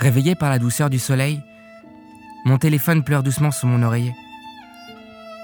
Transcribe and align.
Réveillé 0.00 0.34
par 0.34 0.48
la 0.48 0.58
douceur 0.58 0.88
du 0.88 0.98
soleil, 0.98 1.42
mon 2.46 2.56
téléphone 2.56 3.04
pleure 3.04 3.22
doucement 3.22 3.50
sous 3.50 3.66
mon 3.66 3.82
oreiller. 3.82 4.14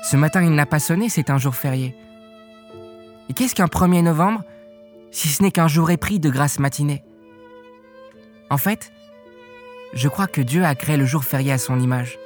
Ce 0.03 0.17
matin, 0.17 0.43
il 0.43 0.55
n'a 0.55 0.65
pas 0.65 0.79
sonné, 0.79 1.11
c'est 1.11 1.29
un 1.29 1.37
jour 1.37 1.55
férié. 1.55 1.95
Et 3.29 3.35
qu'est-ce 3.35 3.55
qu'un 3.55 3.67
1er 3.67 4.03
novembre 4.03 4.43
si 5.11 5.29
ce 5.29 5.43
n'est 5.43 5.51
qu'un 5.51 5.69
jour 5.69 5.91
épris 5.91 6.21
de 6.21 6.31
grâce 6.31 6.59
matinée? 6.59 7.05
En 8.49 8.57
fait, 8.57 8.93
je 9.93 10.09
crois 10.09 10.27
que 10.27 10.41
Dieu 10.41 10.65
a 10.65 10.75
créé 10.75 10.97
le 10.97 11.05
jour 11.05 11.23
férié 11.23 11.53
à 11.53 11.59
son 11.59 11.79
image. 11.79 12.19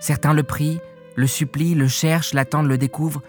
Certains 0.00 0.34
le 0.34 0.42
prient, 0.42 0.80
le 1.14 1.28
supplient, 1.28 1.76
le 1.76 1.86
cherchent, 1.86 2.34
l'attendent, 2.34 2.66
le 2.66 2.76
découvrent, 2.76 3.22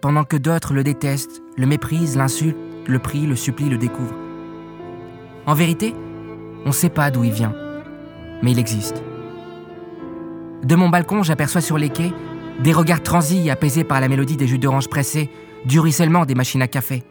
pendant 0.00 0.24
que 0.24 0.36
d'autres 0.36 0.74
le 0.74 0.82
détestent, 0.82 1.40
le 1.56 1.66
méprisent, 1.66 2.16
l'insultent, 2.16 2.56
le 2.88 2.98
prient, 2.98 3.28
le 3.28 3.36
supplient, 3.36 3.70
le 3.70 3.78
découvrent. 3.78 4.16
En 5.46 5.54
vérité, 5.54 5.94
on 6.64 6.68
ne 6.68 6.72
sait 6.72 6.90
pas 6.90 7.10
d'où 7.10 7.24
il 7.24 7.32
vient, 7.32 7.54
mais 8.42 8.52
il 8.52 8.58
existe. 8.58 9.02
De 10.62 10.74
mon 10.74 10.88
balcon, 10.88 11.22
j'aperçois 11.22 11.60
sur 11.60 11.78
les 11.78 11.88
quais 11.88 12.12
des 12.60 12.72
regards 12.72 13.02
transis 13.02 13.50
apaisés 13.50 13.84
par 13.84 14.00
la 14.00 14.08
mélodie 14.08 14.36
des 14.36 14.48
jus 14.48 14.58
d'orange 14.58 14.88
pressés, 14.88 15.30
du 15.64 15.78
ruissellement 15.80 16.26
des 16.26 16.34
machines 16.34 16.62
à 16.62 16.68
café. 16.68 17.04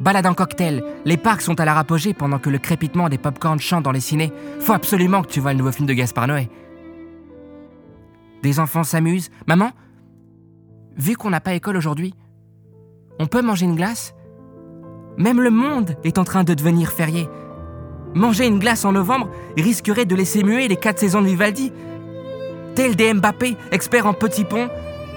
Balade 0.00 0.26
en 0.26 0.34
cocktail, 0.34 0.84
les 1.04 1.16
parcs 1.16 1.42
sont 1.42 1.58
à 1.60 1.64
la 1.64 1.74
rapogée 1.74 2.14
pendant 2.14 2.38
que 2.38 2.50
le 2.50 2.58
crépitement 2.58 3.08
des 3.08 3.18
pop-corn 3.18 3.58
chante 3.58 3.84
dans 3.84 3.92
les 3.92 4.00
ciné. 4.00 4.32
Faut 4.60 4.72
absolument 4.72 5.22
que 5.22 5.28
tu 5.28 5.40
vois 5.40 5.52
le 5.52 5.58
nouveau 5.58 5.72
film 5.72 5.86
de 5.86 5.92
Gaspard 5.92 6.28
Noé. 6.28 6.48
Des 8.42 8.60
enfants 8.60 8.84
s'amusent. 8.84 9.30
Maman, 9.48 9.72
vu 10.96 11.16
qu'on 11.16 11.30
n'a 11.30 11.40
pas 11.40 11.54
école 11.54 11.76
aujourd'hui, 11.76 12.14
on 13.18 13.26
peut 13.26 13.42
manger 13.42 13.66
une 13.66 13.74
glace? 13.74 14.14
Même 15.16 15.40
le 15.40 15.50
monde 15.50 15.96
est 16.04 16.18
en 16.18 16.24
train 16.24 16.44
de 16.44 16.54
devenir 16.54 16.92
férié. 16.92 17.28
Manger 18.14 18.46
une 18.46 18.58
glace 18.58 18.84
en 18.84 18.92
novembre 18.92 19.28
risquerait 19.56 20.04
de 20.04 20.14
laisser 20.14 20.42
muer 20.42 20.68
les 20.68 20.76
quatre 20.76 20.98
saisons 20.98 21.20
de 21.20 21.26
Vivaldi. 21.26 21.72
Tel 22.74 22.96
des 22.96 23.12
Mbappé, 23.12 23.56
expert 23.70 24.06
en 24.06 24.14
petits 24.14 24.44
ponts, 24.44 24.68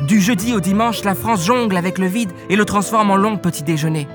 du 0.08 0.20
jeudi 0.20 0.53
au 0.53 0.59
dimanche, 0.59 1.03
la 1.03 1.16
France 1.16 1.45
jongle 1.45 1.78
avec 1.78 1.97
le 1.97 2.08
vide 2.08 2.31
et 2.50 2.56
le 2.56 2.66
transforme 2.66 3.12
en 3.12 3.16
long 3.16 3.38
petit 3.38 3.64
déjeuner. 3.64 4.08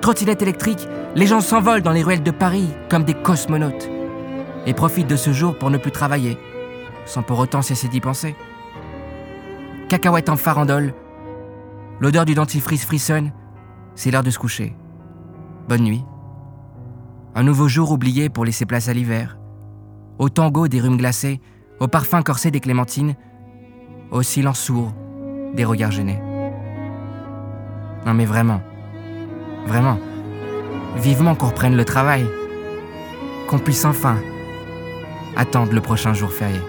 Trottinette 0.00 0.42
électrique, 0.42 0.88
les 1.14 1.26
gens 1.26 1.40
s'envolent 1.40 1.82
dans 1.82 1.92
les 1.92 2.02
ruelles 2.02 2.22
de 2.22 2.30
Paris 2.30 2.68
comme 2.88 3.04
des 3.04 3.14
cosmonautes 3.14 3.88
et 4.66 4.74
profitent 4.74 5.06
de 5.06 5.16
ce 5.16 5.32
jour 5.32 5.56
pour 5.56 5.70
ne 5.70 5.78
plus 5.78 5.92
travailler, 5.92 6.38
sans 7.06 7.22
pour 7.22 7.38
autant 7.38 7.62
cesser 7.62 7.88
d'y 7.88 8.00
penser. 8.00 8.34
Cacahuètes 9.88 10.28
en 10.28 10.36
farandole, 10.36 10.94
l'odeur 12.00 12.24
du 12.24 12.34
dentifrice 12.34 12.84
frissonne, 12.84 13.32
c'est 13.94 14.10
l'heure 14.10 14.22
de 14.22 14.30
se 14.30 14.38
coucher. 14.38 14.74
Bonne 15.68 15.82
nuit. 15.82 16.04
Un 17.34 17.44
nouveau 17.44 17.68
jour 17.68 17.92
oublié 17.92 18.28
pour 18.28 18.44
laisser 18.44 18.66
place 18.66 18.88
à 18.88 18.92
l'hiver. 18.92 19.38
Au 20.18 20.28
tango 20.28 20.66
des 20.66 20.80
rhumes 20.80 20.96
glacés, 20.96 21.40
au 21.78 21.86
parfum 21.86 22.22
corsé 22.22 22.50
des 22.50 22.60
clémentines, 22.60 23.14
au 24.10 24.22
silence 24.22 24.58
sourd 24.58 24.92
des 25.54 25.64
regards 25.64 25.92
gênés. 25.92 26.20
Non 28.04 28.14
mais 28.14 28.24
vraiment, 28.24 28.60
vraiment, 29.66 29.98
vivement 30.96 31.34
qu'on 31.36 31.48
reprenne 31.48 31.76
le 31.76 31.84
travail, 31.84 32.26
qu'on 33.48 33.58
puisse 33.58 33.84
enfin 33.84 34.16
attendre 35.36 35.72
le 35.72 35.80
prochain 35.80 36.12
jour 36.12 36.32
férié. 36.32 36.60